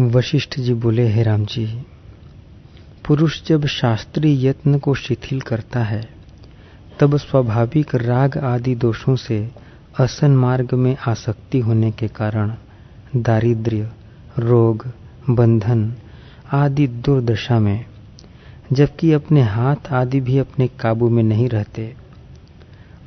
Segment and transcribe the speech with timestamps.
[0.00, 1.82] वशिष्ठ जी बोले, हे राम जी,
[3.06, 6.08] पुरुष जब शास्त्रीय यत्न को शिथिल करता है,
[7.00, 9.50] तब स्वाभाविक राग आदि दोषों से
[10.00, 12.54] असन मार्ग में आसक्ति होने के कारण
[13.16, 13.90] दारिद्र्य,
[14.38, 14.86] रोग,
[15.30, 15.94] बंधन
[16.52, 17.86] आदि दुर्दशा में,
[18.72, 21.96] जबकि अपने हाथ आदि भी अपने काबू में नहीं रहते,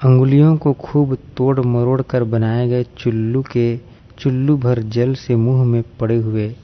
[0.04, 3.77] अंगुलियों को खूब तोड़ मरोड़ कर बनाए गए चुल्लू के,
[4.20, 6.55] चुल्लू भर जल से मुँह में पड़े हुए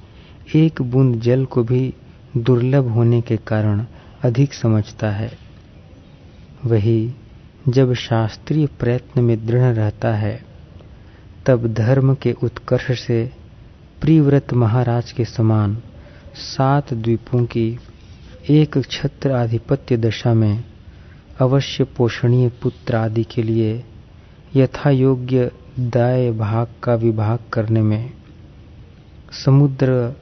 [0.56, 1.94] एक बूंद जल को भी
[2.38, 3.86] दुर्लभ होने के कारण
[4.24, 5.32] अधिक समझता है।
[6.66, 7.14] वही
[7.68, 10.40] जब शास्त्रीय प्रयत्न में दृढ़ रहता है,
[11.46, 13.32] तब धर्म के उत्कर्ष से
[14.02, 15.78] प्रिव्रत महाराज के समान
[16.36, 17.68] सात द्वीपों की
[18.50, 20.64] एक छत्र आधिपत्य दशा में
[21.42, 23.84] अवश्य पोषणीय पुत्र आदि के लिए
[24.56, 28.14] यथा योग्य दाय भाग का विभाग करने में
[29.46, 30.16] समुद्र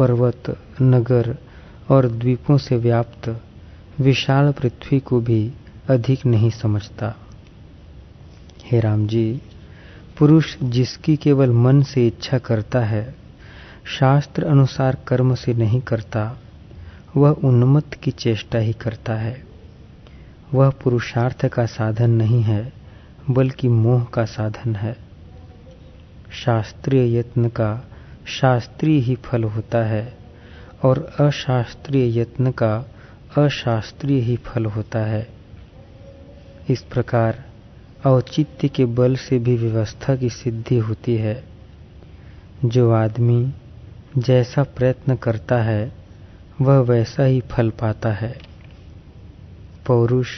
[0.00, 1.36] पर्वत, नगर
[1.90, 3.40] और द्वीपों से व्याप्त
[4.00, 5.52] विशाल पृथ्वी को भी
[5.88, 7.14] अधिक नहीं समझता।
[8.64, 9.42] हे राम जी,
[10.18, 13.14] पुरुष जिसकी केवल मन से इच्छा करता है,
[13.84, 16.38] शास्त्र अनुसार कर्म से नहीं करता,
[17.16, 19.44] वह उन्मत्त की चेष्टा ही करता है।
[20.54, 22.72] वह पुरुषार्थ का साधन नहीं है,
[23.30, 24.96] बल्कि मोह का साधन है।
[26.32, 27.89] शास्त्रीय यत्न का
[28.30, 30.18] शास्त्रीय ही फल होता है
[30.84, 32.90] और अशास्त्रीय यत्न का
[33.38, 35.28] अशास्त्रीय ही फल होता है।
[36.70, 37.44] इस प्रकार
[38.06, 41.44] औचित्य के बल से भी व्यवस्था की सिद्धि होती है।
[42.64, 43.52] जो आदमी
[44.18, 45.92] जैसा प्रयत्न करता है,
[46.60, 48.38] वह वैसा ही फल पाता है।
[49.86, 50.28] पौरुष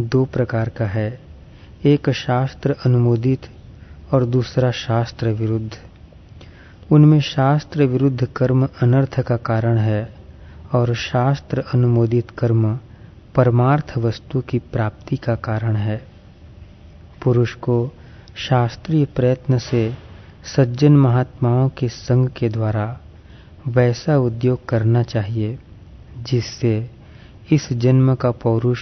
[0.00, 1.20] दो प्रकार का है,
[1.84, 3.40] एक शास्त्र अनुमोदित
[4.12, 5.85] और दूसरा शास्त्र विरुद्ध।
[6.92, 10.14] उनमें शास्त्र विरुद्ध कर्म अनर्थ का कारण है
[10.74, 12.78] और शास्त्र अनुमोदित कर्म
[13.34, 16.06] परमार्थ वस्तु की प्राप्ति का कारण है।
[17.24, 17.92] पुरुष को
[18.36, 19.94] शास्त्रीय प्रयत्न से
[20.56, 23.00] सज्जन महात्माओं के संग के द्वारा
[23.68, 25.58] वैसा उद्योग करना चाहिए,
[26.22, 26.90] जिससे
[27.52, 28.80] इस जन्म का पौरुष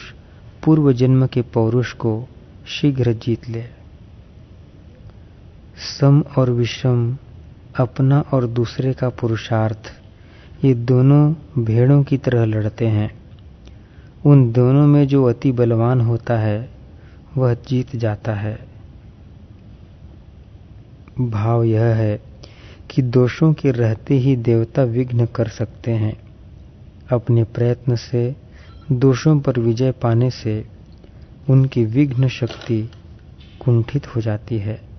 [0.64, 2.28] पूर्व जन्म के पौरुष को
[2.66, 3.64] शीघ्र जीत ले।
[6.00, 7.18] सम और विषम
[7.78, 9.92] अपना और दूसरे का पुरुषार्थ।
[10.64, 13.14] ये दोनों भेड़ों की तरह लड़ते हैं।
[14.26, 16.70] उन दोनों में जो अति बलवान होता है,
[17.36, 18.60] वह जीत जाता है।
[21.20, 22.22] भाव यह है
[22.90, 26.20] कि दोषों के रहते ही देवता विघ्न कर सकते हैं।
[27.12, 28.36] अपने प्रयत्न से,
[28.92, 30.66] दोषों पर विजय पाने से,
[31.50, 32.90] उनकी विघ्न शक्ति
[33.64, 34.93] कुंठित हो जाती है।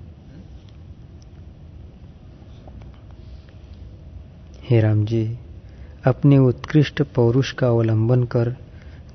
[4.70, 5.40] हे राम जी
[6.06, 8.56] अपने उत्कृष्ट पौरुष का अवलंबन कर,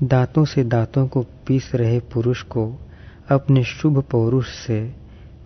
[0.02, 2.78] दांतों से दांतों को पीस रहे पुरुष को
[3.30, 4.94] अपने शुभ पौरुष से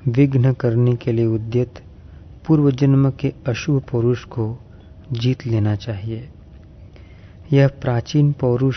[0.08, 1.74] विघ्न करने के लिए उद्यत
[2.46, 4.58] पूर्व जन्म के अशुभ पौरुष को
[5.12, 6.28] जीत लेना चाहिए।
[7.52, 8.76] यह प्राचीन पौरुष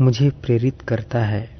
[0.00, 1.50] मुझे प्रेरित करता है।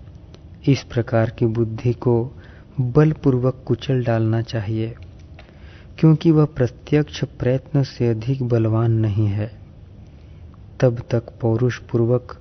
[0.68, 2.32] इस प्रकार की बुद्धि को
[2.80, 4.94] बलपूर्वक कुचल डालना चाहिए।
[5.98, 9.52] क्योंकि वह प्रत्यक्ष प्रयत्न से अधिक बलवान नहीं है।
[10.80, 12.40] तब तक पौरुष पूर्वक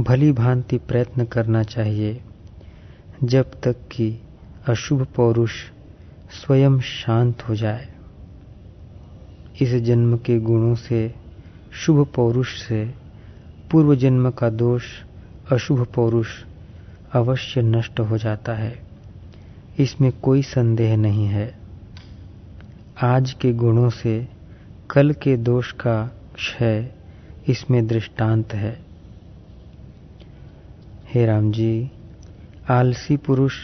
[0.00, 2.20] भली भांति प्रयत्न करना चाहिए,
[3.24, 4.18] जब तक कि
[4.68, 5.52] अशुभ पौरुष
[6.30, 7.88] स्वयं शांत हो जाए।
[9.60, 11.14] इस जन्म के गुणों से,
[11.72, 12.94] शुभ पौरुष से,
[13.70, 14.84] पूर्व जन्म का दोष,
[15.52, 16.28] अशुभ पौरुष
[17.12, 18.82] अवश्य नष्ट हो जाता है।
[19.78, 21.61] इसमें कोई संदेह नहीं है।
[23.04, 24.28] आज के गुणों से
[24.90, 26.92] कल के दोष का क्षय
[27.48, 28.78] इसमें दृष्टांत है।
[31.14, 31.90] हे राम जी,
[32.70, 33.54] आलसी पुरुष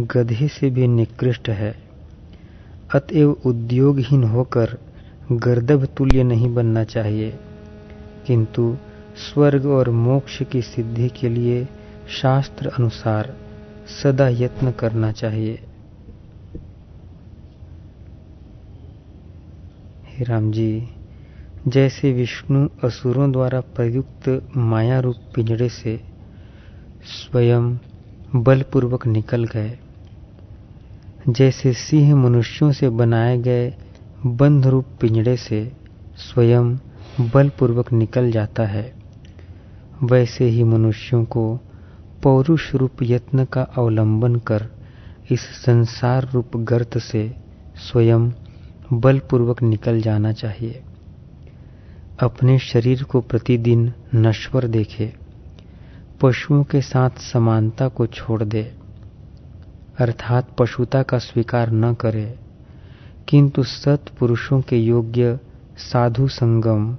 [0.00, 1.76] गधे से भी निकृष्ट है।
[2.94, 4.78] अतएव उद्योगहीन होकर
[5.32, 7.34] गर्दभ तुल्य नहीं बनना चाहिए।
[8.26, 8.76] किंतु
[9.16, 11.68] स्वर्ग और मोक्ष की सिद्धि के लिए
[12.22, 13.36] शास्त्र अनुसार
[14.02, 15.62] सदा यत्न करना चाहिए।
[20.14, 20.88] हे राम जी,
[21.64, 25.96] जैसे विष्णु असुरों द्वारा प्रयुक्त माया रूप पिंजड़े से
[27.04, 27.76] स्वयं
[28.32, 29.78] बलपूर्वक निकल गए,
[31.28, 33.72] जैसे सिंह मनुष्यों से बनाए गए
[34.26, 35.64] बंध रूप पिंजड़े से
[36.18, 36.76] स्वयं
[37.20, 38.84] बलपूर्वक निकल जाता है,
[40.02, 41.56] वैसे ही मनुष्यों को
[42.22, 44.68] पौरुष रूप यत्न का अवलंबन कर
[45.30, 47.28] इस संसार रूप गर्त से
[47.76, 48.30] स्वयं
[48.92, 50.82] बलपूर्वक निकल जाना चाहिए।
[52.20, 55.14] अपने शरीर को प्रतिदिन नश्वर देखे।
[56.20, 58.74] पशुओं के साथ समानता को छोड़ दे।
[59.98, 62.38] अर्थात पशुता का स्वीकार न करे।
[63.28, 65.40] किंतु सत पुरुषों के योग्य
[65.76, 66.96] साधु संगम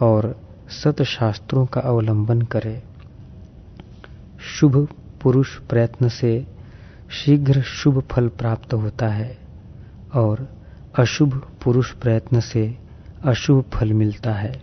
[0.00, 2.82] और सत शास्त्रों का अवलंबन करे।
[4.40, 4.88] शुभ
[5.22, 6.46] पुरुष प्रयत्न से
[7.10, 9.38] शीघ्र शुभ फल प्राप्त होता है
[10.14, 10.63] और
[10.98, 12.78] अशुभ पुरुष प्रयत्न से
[13.24, 14.62] अशुभ फल मिलता है।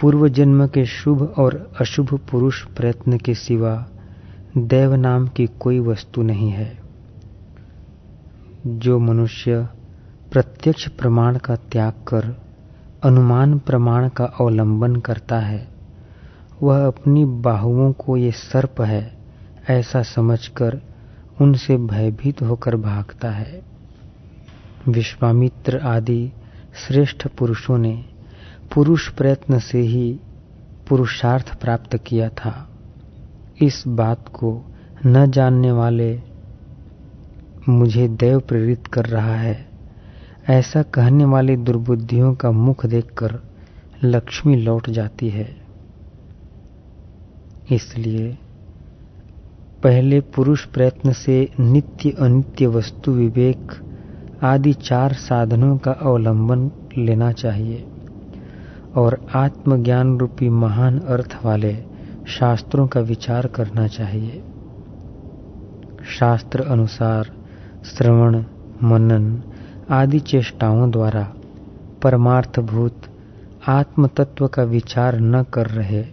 [0.00, 3.86] पूर्व जन्म के शुभ और अशुभ पुरुष प्रयत्न के सिवा
[4.58, 6.78] देव नाम की कोई वस्तु नहीं है।
[8.66, 9.68] जो मनुष्य
[10.32, 12.42] प्रत्यक्ष प्रमाण का त्याग कर,
[13.04, 15.68] अनुमान प्रमाण का अवलंबन करता है,
[16.62, 19.16] वह अपनी बाहुओं को ये सर्प है
[19.70, 20.80] ऐसा समझकर
[21.40, 23.65] उनसे भयभीत होकर भागता है।
[24.88, 26.32] विश्वामित्र आदि
[26.86, 28.04] श्रेष्ठ पुरुषों ने
[28.74, 30.20] पुरुष प्रयत्न से ही
[30.88, 32.70] पुरुषार्थ प्राप्त किया था।
[33.62, 34.64] इस बात को
[35.06, 36.20] न जानने वाले
[37.68, 39.68] मुझे देव प्रेरित कर रहा है।
[40.48, 43.40] ऐसा कहने वाले दुर्बुद्धियों का मुख देखकर
[44.04, 45.56] लक्ष्मी लौट जाती है।
[47.72, 48.38] इसलिए
[49.82, 53.72] पहले पुरुष प्रयत्न से नित्य अनित्य वस्तु विवेक
[54.42, 57.86] आदि चार साधनों का अवलंबन लेना चाहिए।
[58.94, 61.84] और आत्मज्ञान रूपी महान अर्थ वाले
[62.26, 64.44] शास्त्रों का विचार करना चाहिए।
[66.18, 67.30] शास्त्र अनुसार
[67.84, 68.44] श्रवण,
[68.82, 69.42] मनन
[69.90, 71.32] आदि चेष्टाओं द्वारा
[72.02, 73.00] परमार्थभूत
[73.68, 76.04] आत्म तत्व का विचार न कर रहे।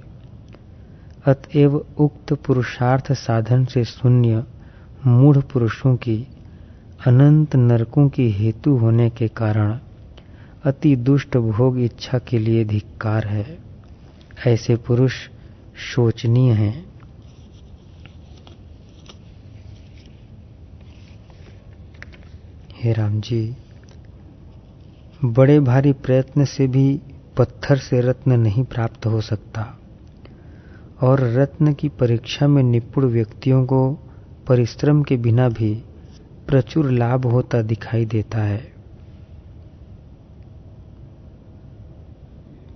[1.25, 4.43] अतएव उक्त पुरुषार्थ साधन से शून्य
[5.07, 6.32] मूढ़ पुरुषों की
[7.07, 9.79] अनंत नरकों की हेतु होने के कारण
[10.65, 13.57] अति दुष्ट भोग इच्छा के लिए धिक्कार है।
[14.47, 15.13] ऐसे पुरुष
[15.85, 16.85] शोचनीय हैं।
[22.83, 23.55] हे राम जी,
[25.25, 27.01] बड़े भारी प्रयत्न से भी
[27.37, 29.79] पत्थर से रत्न नहीं प्राप्त हो सकता
[31.01, 33.89] और रत्न की परीक्षा में निपुण व्यक्तियों को
[34.47, 35.83] परिश्रम के बिना भी
[36.47, 38.73] प्रचुर लाभ होता दिखाई देता है।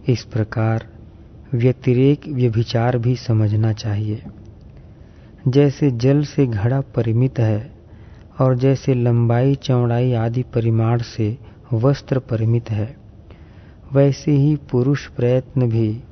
[0.10, 0.88] इस प्रकार
[1.54, 4.24] व्यतिरेक व्यभिचार भी समझना चाहिए।
[5.48, 7.72] जैसे जल से घड़ा परिमित है
[8.40, 11.38] और जैसे लंबाई, चौड़ाई आदि परिमाण से
[11.74, 12.98] वस्त्र परिमित है,
[13.94, 16.04] वैसे ही पुरुष प्रयत्न भी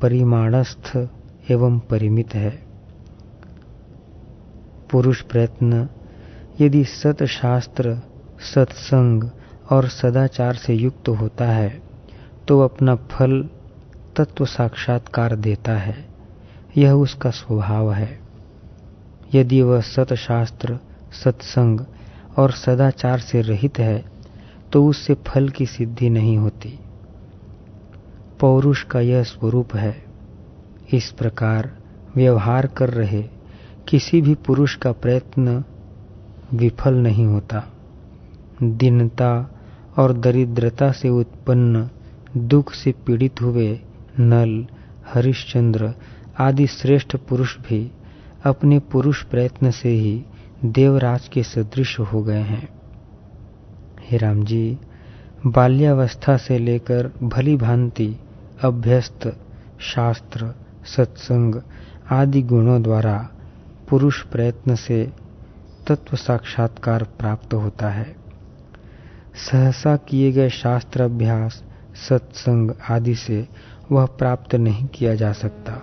[0.00, 1.08] परिमाणस्थ
[1.50, 2.50] एवं परिमित है।
[4.90, 5.88] पुरुष प्रयत्न
[6.60, 7.98] यदि सतशास्त्र,
[8.54, 9.24] सत्संग
[9.70, 11.82] और सदाचार से युक्त होता है
[12.48, 13.48] तो अपना फल
[14.16, 16.08] तत्व साक्षात्कार देता है।
[16.76, 18.20] यह उसका स्वभाव है।
[19.34, 20.78] यदि वह सतशास्त्र,
[21.24, 21.80] सत्संग
[22.38, 24.04] और सदाचार से रहित है
[24.72, 26.78] तो उससे फल की सिद्धि नहीं होती।
[28.40, 30.04] पौरुष का यह स्वरूप है।
[30.92, 31.70] इस प्रकार
[32.16, 33.22] व्यवहार कर रहे
[33.88, 35.64] किसी भी पुरुष का प्रयत्न
[36.54, 37.62] विफल नहीं होता।
[38.62, 39.50] दीनता
[39.96, 41.90] और दरिद्रता से उत्पन्न,
[42.36, 43.80] दुख से पीड़ित हुए
[44.20, 44.66] नल,
[45.14, 45.94] हरिश्चंद्र
[46.38, 47.92] आदि श्रेष्ठ पुरुष भी
[48.44, 50.24] अपने पुरुष प्रयत्न से ही
[50.64, 52.68] देवराज के सदृश हो गए हैं।
[54.00, 54.78] हे राम जी
[55.46, 58.16] बाल्यावस्था से लेकर भली भांति,
[58.62, 59.36] अभ्यस्त,
[59.80, 60.54] शास्त्र,
[60.96, 61.62] सत्संग
[62.10, 63.28] आदि गुणों द्वारा
[63.88, 65.12] पुरुष प्रयत्न से
[65.90, 68.16] तत्व साक्षात्कार प्राप्त होता है।
[69.50, 71.62] सहसा किए गए शास्त्र अभ्यास
[72.08, 73.48] सत्संग आदि से
[73.92, 75.82] वह प्राप्त नहीं किया जा सकता।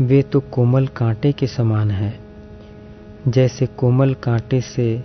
[0.00, 2.20] वे तो कोमल कांटे के समान है।
[3.28, 5.04] जैसे कोमल कांटे से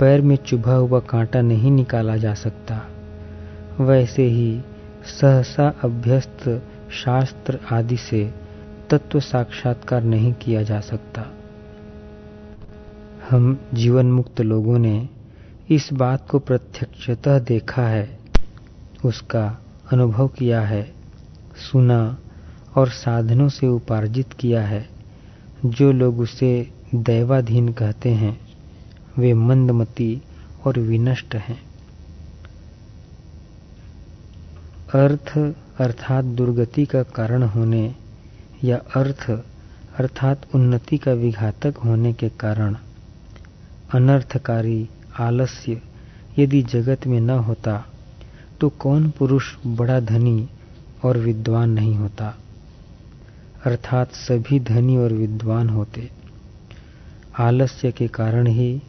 [0.00, 2.86] पैर में चुभा हुआ कांटा नहीं निकाला जा सकता,
[3.80, 4.60] वैसे ही
[5.20, 8.34] सहसा अभ्यस्त शास्त्र आदि से
[8.90, 11.32] तत्व साक्षात्कार नहीं किया जा सकता।
[13.30, 15.08] हम जीवन मुक्त लोगों ने
[15.70, 18.18] इस बात को प्रत्यक्षतः देखा है,
[19.04, 19.58] उसका
[19.92, 20.94] अनुभव किया है,
[21.56, 22.18] सुना
[22.76, 24.88] और साधनों से उपार्जित किया है।
[25.64, 28.40] जो लोग उसे दैवाधीन कहते हैं,
[29.18, 30.22] वे मंदमती
[30.66, 31.60] और विनष्ट हैं।
[34.94, 35.38] अर्थ
[35.80, 37.94] अर्थात दुर्गति का कारण होने
[38.64, 39.30] या अर्थ
[39.98, 42.76] अर्थात उन्नति का विघातक होने के कारण
[43.94, 45.82] अनर्थकारी, आलस्य,
[46.38, 47.84] यदि जगत में न होता
[48.60, 50.48] तो कौन पुरुष बड़ा धनी
[51.04, 52.34] और विद्वान नहीं होता?
[53.66, 56.10] अर्थात सभी धनी और विद्वान होते।
[57.38, 58.82] आलस्य के कारण ही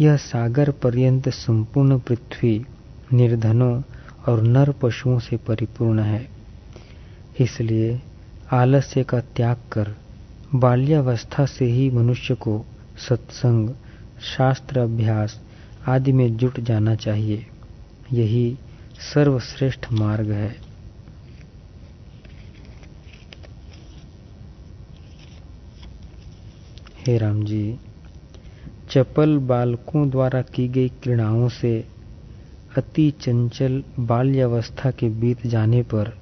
[0.00, 2.66] यह सागर पर्यंत संपूर्ण पृथ्वी,
[3.12, 3.82] निर्धनों
[4.28, 6.28] और नर पशुओं से परिपूर्ण है।
[7.40, 8.00] इसलिए
[8.52, 9.94] आलस्य का त्याग कर
[10.54, 12.64] बाल्यावस्था से ही मनुष्य को
[13.08, 13.70] सत्संग
[14.22, 15.40] शास्त्र अभ्यास
[15.88, 17.46] आदि में जुट जाना चाहिए।
[18.12, 18.58] यही
[19.14, 20.54] सर्वश्रेष्ठ मार्ग है।
[27.06, 27.78] हे राम जी,
[28.90, 31.72] चपल बालकों द्वारा की गई क्रीड़ाओं से
[32.76, 36.12] अति चंचल बाल्यावस्था के बीत जाने पर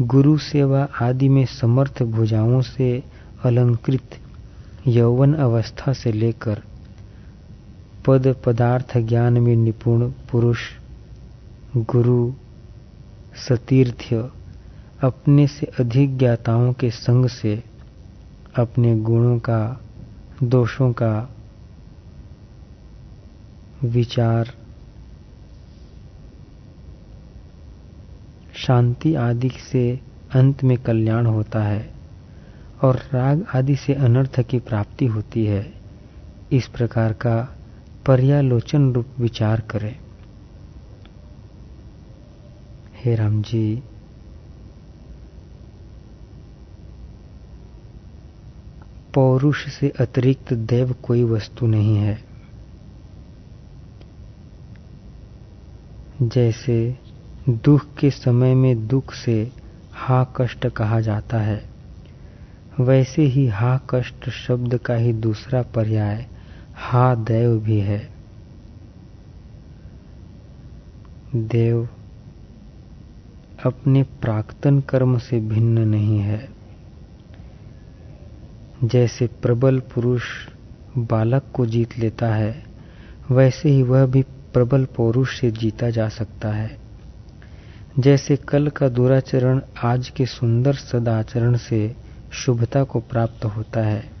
[0.00, 3.02] गुरु सेवा आदि में समर्थ भुजाओं से
[3.44, 4.18] अलंकृत
[4.86, 6.62] यौवन अवस्था से लेकर
[8.06, 10.58] पद पदार्थ ज्ञान में निपुण पुरुष,
[11.76, 12.32] गुरु
[13.48, 14.30] सतीर्थ्य
[15.02, 17.62] अपने से अधिक ज्ञाताओं के संग से
[18.56, 19.80] अपने गुणों का,
[20.42, 21.30] दोषों का
[23.84, 24.52] विचार,
[28.54, 30.00] शांति आदि से
[30.34, 31.94] अंत में कल्याण होता है
[32.82, 35.74] और राग आदि से अनर्थ की प्राप्ति होती है।
[36.52, 37.55] इस प्रकार का
[38.06, 39.94] पर्यालोचन रूप विचार करें।
[42.96, 43.82] हे राम जी
[49.14, 52.18] पौरुष से अतिरिक्त देव कोई वस्तु नहीं है।
[56.22, 56.78] जैसे
[57.48, 59.52] दुख के समय में दुख से
[59.94, 61.62] हा कष्ट कहा जाता है,
[62.80, 66.26] वैसे ही हा कष्ट शब्द का ही दूसरा पर्याय
[66.76, 68.08] हा देव भी है।
[71.34, 71.88] देव
[73.66, 76.48] अपने प्राक्तन कर्म से भिन्न नहीं है।
[78.84, 80.22] जैसे प्रबल पुरुष
[80.98, 82.64] बालक को जीत लेता है,
[83.30, 86.78] वैसे ही वह भी प्रबल पौरुष से जीता जा सकता है।
[87.98, 91.96] जैसे कल का दुराचरण आज के सुंदर सदाचरण से
[92.32, 94.15] शुभता को प्राप्त होता है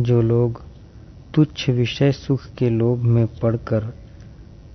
[0.00, 0.62] जो लोग
[1.34, 3.84] तुच्छ विषय सुख के लोभ में पड़कर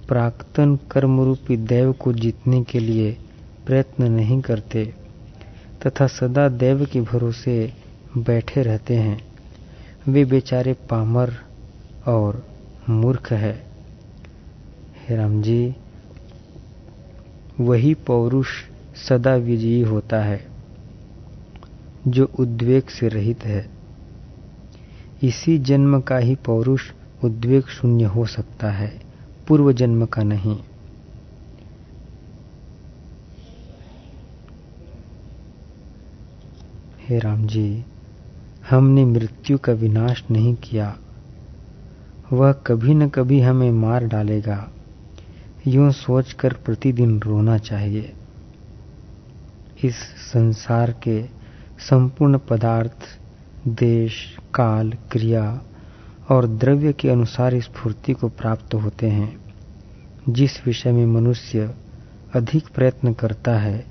[0.07, 3.17] प्राक्तन कर्मरूपी देव को जीतने के लिए
[3.65, 4.93] प्रयत्न नहीं करते
[5.87, 7.73] तथा सदा देव के भरोसे
[8.17, 9.21] बैठे रहते हैं,
[10.07, 11.33] वे बेचारे पामर
[12.07, 12.47] और
[12.89, 13.63] मूर्ख है।
[15.11, 15.75] राम जी,
[17.59, 18.47] वही पौरुष
[19.09, 20.47] सदा विजयी होता है,
[22.07, 23.80] जो उद्वेग से रहित है।
[25.23, 26.91] इसी जन्म का ही पौरुष
[27.23, 29.01] उद्वेग शून्य हो सकता है,
[29.47, 30.59] पूर्व जन्म का नहीं।
[37.07, 37.85] हे राम जी,
[38.69, 40.97] हमने मृत्यु का विनाश नहीं किया।
[42.33, 44.69] वह कभी न कभी हमें मार डालेगा।
[45.67, 48.13] यूँ सोचकर प्रतिदिन रोना चाहिए।
[49.83, 49.95] इस
[50.33, 51.25] संसार के
[51.79, 53.20] संपूर्ण पदार्थ
[53.67, 55.61] देश, काल, क्रिया
[56.29, 59.39] और द्रव्य के अनुसार स्फूर्ति को प्राप्त होते हैं।
[60.29, 61.75] जिस विषय में मनुष्य
[62.35, 63.85] अधिक प्रयत्न करता है,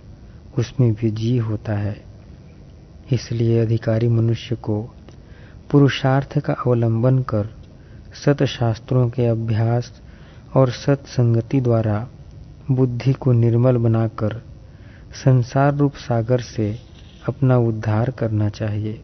[0.59, 2.05] उसमें विजयी होता है।
[3.13, 4.83] इसलिए अधिकारी मनुष्य को
[5.71, 7.49] पुरुषार्थ का अवलंबन कर
[8.25, 10.01] सतशास्त्रों के अभ्यास
[10.55, 12.09] और सत्संगति द्वारा
[12.71, 14.43] बुद्धि को निर्मल बनाकर
[15.25, 16.79] संसार रूप सागर से
[17.29, 19.01] अपना उद्धार करना चाहिए।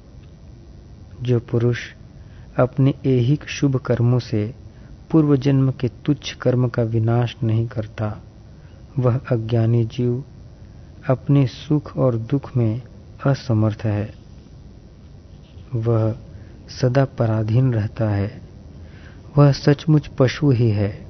[1.22, 1.78] जो पुरुष
[2.58, 4.54] अपने ऐहिक शुभ कर्मों से
[5.10, 8.22] पूर्व जन्म के तुच्छ कर्म का विनाश नहीं करता,
[8.98, 10.24] वह अज्ञानी जीव
[11.10, 12.82] अपने सुख और दुख में
[13.26, 14.14] असमर्थ है।
[15.74, 16.16] वह
[16.80, 18.40] सदा पराधीन रहता है।
[19.38, 21.06] वह सचमुच पशु ही है,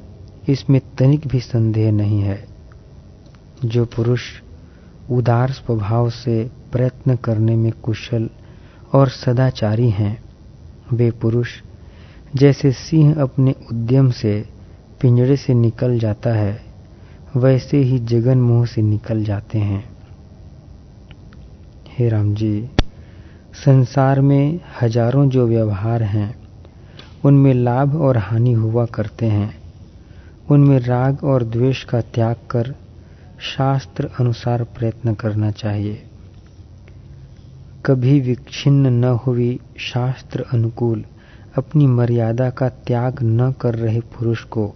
[0.48, 2.48] इसमें तनिक भी संदेह नहीं है।
[3.64, 4.22] जो पुरुष
[5.10, 8.30] उदार स्वभाव से प्रयत्न करने में कुशल
[8.94, 10.18] और सदाचारी हैं।
[10.92, 11.48] वे पुरुष,
[12.36, 14.44] जैसे सिंह अपने उद्यम से
[15.00, 16.60] पिंजड़े से निकल जाता है,
[17.36, 19.84] वैसे ही जगन मोह से निकल जाते हैं।
[21.98, 22.70] हे राम जी,
[23.52, 26.34] संसार में हज़ारों जो व्यवहार हैं,
[27.24, 29.58] उनमें लाभ और हानि हुआ करते हैं।
[30.50, 32.74] उनमें राग और द्वेष का त्याग कर
[33.40, 36.02] शास्त्र अनुसार प्रयत्न करना चाहिए।
[37.86, 41.04] कभी विच्छिन्न न हुई शास्त्र अनुकूल,
[41.58, 44.74] अपनी मर्यादा का त्याग न कर रहे पुरुष को।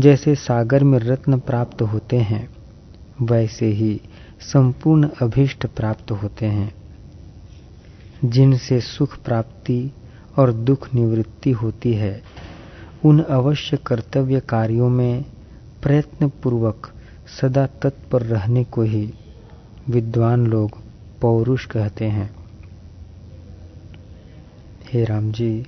[0.00, 2.48] जैसे सागर में रत्न प्राप्त होते हैं,
[3.22, 4.00] वैसे ही
[4.40, 6.74] संपूर्ण अभिष्ट प्राप्त होते हैं।
[8.24, 9.90] जिनसे सुख प्राप्ति
[10.38, 12.22] और दुख निवृत्ति होती है,
[13.04, 15.24] उन अवश्य कर्तव्य कार्यों में
[15.82, 16.90] प्रयत्न पूर्वक
[17.40, 19.14] सदा तत्पर रहने को ही
[19.88, 20.85] विद्वान लोग
[21.20, 22.30] पौरुष कहते हैं।
[24.84, 25.66] हे राम जी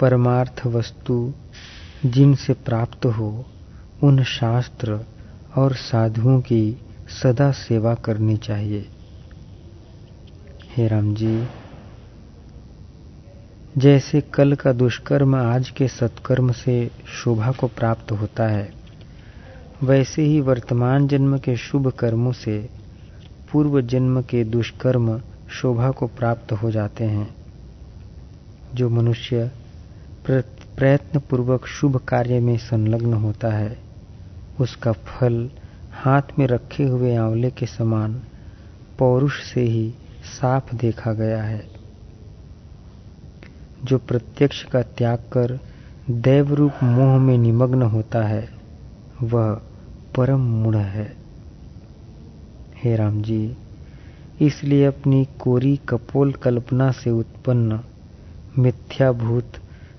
[0.00, 1.32] परमार्थ वस्तु
[2.06, 3.44] जिनसे प्राप्त हो,
[4.02, 4.98] उन शास्त्र
[5.56, 6.76] और साधुओं की
[7.22, 8.86] सदा सेवा करनी चाहिए।
[10.76, 11.46] हे राम जी
[13.78, 18.72] जैसे कल का दुष्कर्म आज के सत्कर्म से शोभा को प्राप्त होता है,
[19.82, 22.58] वैसे ही वर्तमान जन्म के शुभ कर्मों से
[23.52, 27.34] पूर्व जन्म के दुष्कर्म शोभा को प्राप्त हो जाते हैं।
[28.74, 29.50] जो मनुष्य
[30.26, 33.78] प्रयत्न पूर्वक शुभ कार्य में संलग्न होता है,
[34.60, 35.50] उसका फल
[35.92, 38.22] हाथ में रखे हुए आंवले के समान
[38.98, 41.68] पौरुष से ही साफ़ देखा गया है।
[43.84, 45.60] जो प्रत्यक्ष का त्याग कर
[46.10, 48.50] दैवरूप मोह में निमग्न होता है,
[49.22, 49.54] वह
[50.16, 51.19] परम मूढ़ है।
[52.82, 53.56] हे राम जी
[54.40, 57.80] इसलिए अपनी कोरी कपोल कल्पना से उत्पन्न
[58.58, 59.56] मिथ्याभूत,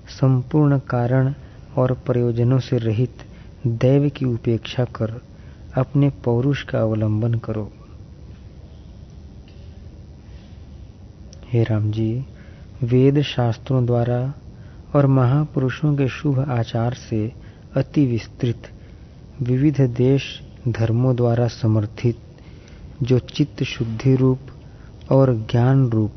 [0.08, 1.32] संपूर्ण कारण
[1.76, 3.22] और प्रयोजनों से रहित
[3.66, 5.12] दैव की उपेक्षा कर
[5.76, 7.70] अपने पौरुष का अवलंबन करो।
[11.52, 12.10] हे राम जी
[12.82, 14.20] वेद शास्त्रों द्वारा
[14.94, 17.32] और महापुरुषों के शुभ आचार से
[17.76, 18.62] अति विस्तृत,
[19.42, 20.28] विविध देश
[20.68, 22.16] धर्मों द्वारा समर्थित
[23.02, 24.38] जो चित्त शुद्धि रूप
[25.10, 26.12] और ज्ञान रूप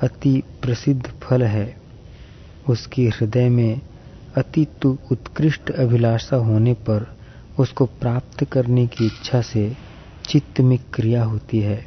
[0.00, 1.76] अति प्रसिद्ध फल है,
[2.68, 3.80] उसकी हृदय में
[4.36, 7.16] अति उत्कृष्ट अभिलाषा होने पर
[7.58, 9.76] उसको प्राप्त करने की इच्छा से
[10.28, 11.86] चित्त में क्रिया होती है।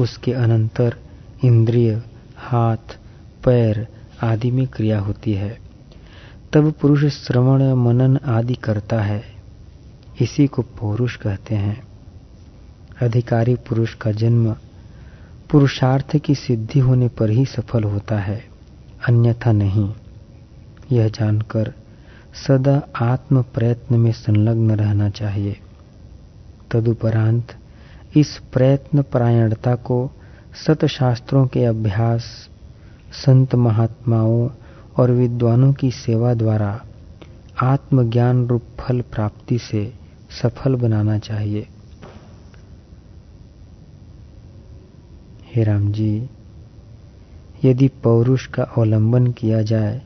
[0.00, 0.96] उसके अनंतर
[1.44, 2.02] इंद्रिय,
[2.36, 2.98] हाथ,
[3.44, 3.88] पैर
[4.22, 5.58] आदि में क्रिया होती है।
[6.52, 9.22] तब पुरुष श्रवण, मनन आदि करता है।
[10.20, 11.89] इसी को पौरुष कहते हैं।
[13.02, 14.56] अधिकारी पुरुष का जन्म
[15.50, 18.44] पुरुषार्थ की सिद्धि होने पर ही सफल होता है,
[19.08, 19.94] अन्यथा नहीं।
[20.92, 21.72] यह जानकर
[22.46, 25.56] सदा आत्म प्रयत्न में संलग्न रहना चाहिए।
[26.70, 27.48] तदुपरांत
[28.16, 30.10] इस प्रयत्न परायणता को
[30.66, 32.48] सतशास्त्रों के अभ्यास,
[33.12, 34.50] संत महात्माओं
[34.96, 36.80] और विद्वानों की सेवा द्वारा
[37.62, 39.94] आत्मज्ञान रूप फल प्राप्ति से
[40.42, 41.68] सफल बनाना चाहिए।
[45.54, 46.28] हे राम जी,
[47.64, 50.00] यदि पौरुष का अवलंबन किया जाए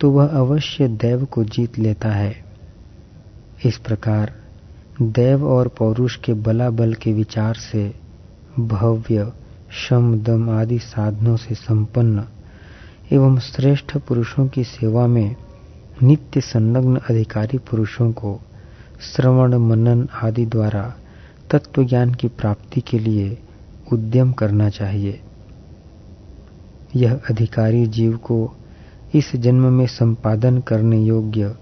[0.00, 2.34] तो वह अवश्य देव को जीत लेता है।
[3.66, 4.32] इस प्रकार
[5.02, 7.82] देव और पौरुष के बलाबल के विचार से
[8.58, 9.32] भव्य,
[9.70, 12.24] शम, दम आदि साधनों से संपन्न
[13.12, 15.36] एवं श्रेष्ठ पुरुषों की सेवा में
[16.02, 18.40] नित्य संलग्न अधिकारी पुरुषों को
[19.02, 20.82] श्रवण, मनन आदि द्वारा
[21.50, 23.38] तत्व ज्ञान की प्राप्ति के लिए
[23.92, 25.20] उद्यम करना चाहिए।
[26.96, 28.52] यह अधिकारी जीव को
[29.14, 31.54] इस जन्म में संपादन करने योग्य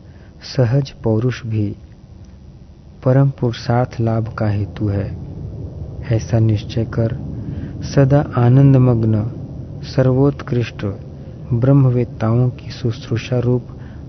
[0.57, 1.77] सहज पौरुष भी
[3.05, 5.19] परम पुरुषार्थ लाभ का हेतु है।
[6.11, 7.17] ऐसा निश्चय कर
[7.95, 9.31] सदा आनंदमग्न,
[9.83, 10.85] सर्वोत्कृष्ट
[11.53, 13.67] ब्रह्मवेत्ताओं की शुश्रूषा रूप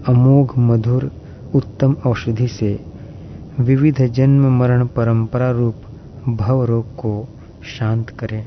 [0.07, 1.11] अमोघ मधुर
[1.55, 2.85] उत्तम औषधि से
[3.59, 5.75] विविध जन्म मरण परंपरा रूप
[6.29, 7.27] भव रोग को
[7.63, 8.45] शांत करें।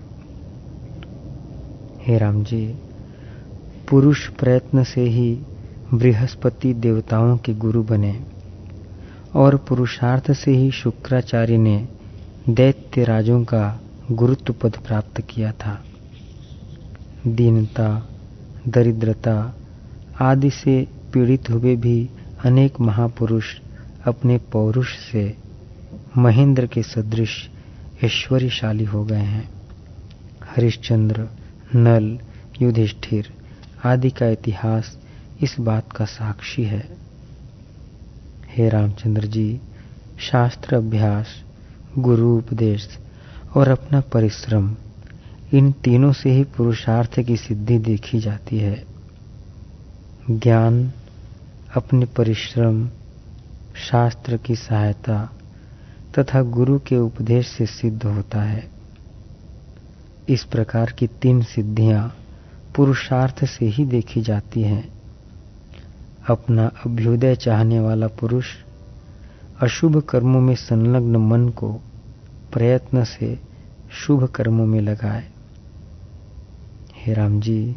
[2.07, 2.75] हे राम जी
[3.90, 5.38] पुरुष प्रयत्न से ही
[5.94, 8.20] बृहस्पति देवताओं के गुरु बने
[9.35, 11.88] और पुरुषार्थ से ही शुक्राचार्य ने
[12.48, 15.85] दैत्य राजों का गुरुत्व पद प्राप्त किया था।
[17.27, 18.09] दीनता,
[18.68, 19.55] दरिद्रता
[20.20, 22.11] आदि से पीड़ित हुए भी
[22.44, 23.44] अनेक महापुरुष
[24.07, 25.37] अपने पौरुष से
[26.18, 27.48] महेंद्र के सदृश
[28.05, 29.51] ऐश्वर्यशाली हो गए हैं।
[30.45, 31.29] हरिश्चंद्र,
[31.75, 32.19] नल,
[32.62, 33.33] युधिष्ठिर
[33.85, 34.99] आदि का इतिहास
[35.41, 36.97] इस बात का साक्षी है।
[38.57, 39.61] हे रामचंद्र जी,
[40.21, 41.27] शास्त्र अभ्यास,
[41.99, 42.99] गुरु उपदेश
[43.57, 44.77] और अपना परिश्रम,
[45.55, 48.85] इन तीनों से ही पुरुषार्थ की सिद्धि देखी जाती है।
[50.31, 50.93] ज्ञान,
[51.77, 52.88] अपने परिश्रम,
[53.77, 55.33] शास्त्र की सहायता
[56.18, 58.70] तथा गुरु के उपदेश से सिद्ध होता है।
[60.29, 62.16] इस प्रकार की तीन सिद्धियाँ
[62.77, 64.92] पुरुषार्थ से ही देखी जाती हैं।
[66.29, 68.46] अपना अभ्युदय चाहने वाला पुरुष
[69.61, 71.72] अशुभ कर्मों में संलग्न मन को
[72.53, 73.38] प्रयत्न से
[73.92, 75.29] शुभ कर्मों में लगाए।
[76.96, 77.77] हे राम जी,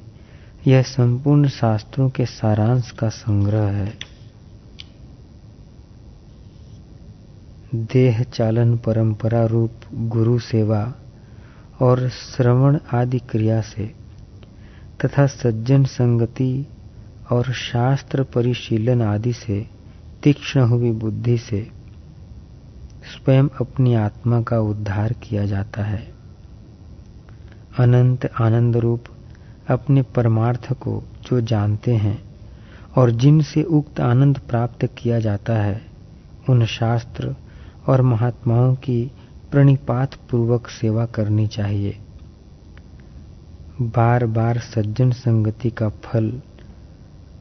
[0.68, 4.15] यह संपूर्ण शास्त्रों के सारांश का संग्रह है।
[7.74, 10.94] देह चालन परंपरा रूप गुरु सेवा
[11.82, 13.86] और श्रवण आदि क्रिया से
[15.06, 16.68] तथा सज्जन संगति
[17.32, 19.66] और शास्त्र परिशीलन आदि से
[20.24, 21.72] तीक्ष्ण हुई बुद्धि से
[23.06, 26.14] स्वयं अपनी आत्मा का उद्धार किया जाता है।
[27.80, 29.04] अनंत आनंद रूप
[29.70, 32.18] अपने परमार्थ को जो जानते हैं
[32.98, 35.82] और जिनसे उक्त आनंद प्राप्त किया जाता है,
[36.50, 37.36] उन शास्त्र
[37.88, 39.12] और महात्माओं की
[39.52, 41.98] प्रणिपात पूर्वक सेवा करनी चाहिए।
[43.82, 46.42] बार बार सज्जन संगति का फल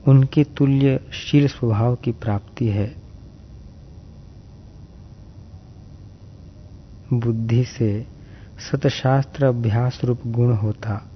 [0.08, 2.94] उनके तुल्य शील स्वभाव की प्राप्ति है।
[7.12, 8.06] बुद्धि से
[8.72, 11.10] सतशास्त्र अभ्यास रूप गुण होता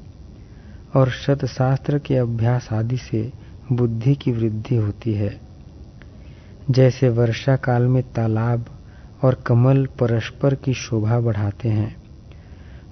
[0.96, 3.32] और सतशास्त्र के अभ्यास आदि से
[3.72, 5.40] बुद्धि की वृद्धि होती है।
[6.70, 8.64] जैसे वर्षा काल में तालाब
[9.22, 11.96] और कमल परस्पर की शोभा बढ़ाते हैं।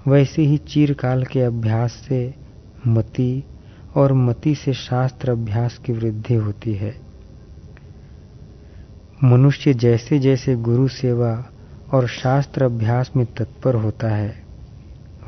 [0.08, 2.34] वैसे ही चीरकाल के अभ्यास से
[2.88, 3.44] मति
[3.94, 7.06] और मति से शास्त्र अभ्यास की वृद्धि होती है।
[9.24, 11.50] मनुष्य जैसे जैसे गुरु सेवा
[11.92, 14.44] और शास्त्र अभ्यास में तत्पर होता है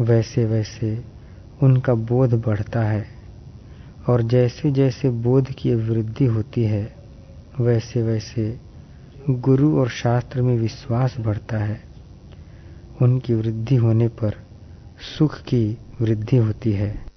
[0.01, 1.05] वैसे वैसे
[1.63, 3.07] उनका बोध बढ़ता है
[4.09, 6.97] और जैसे जैसे बोध की वृद्धि होती है
[7.61, 8.61] वैसे वैसे
[9.31, 11.81] गुरु और शास्त्र में विश्वास बढ़ता है।
[13.03, 14.35] उनकी वृद्धि होने पर
[15.19, 17.08] सुख की वृद्धि होती है।